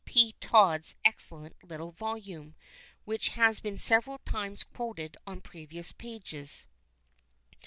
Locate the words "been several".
3.59-4.17